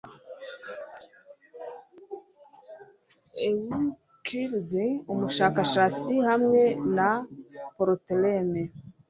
[3.47, 4.71] Euclid
[5.11, 6.61] umushakashatsi hamwe
[6.95, 7.09] na
[7.75, 8.67] Ptolémée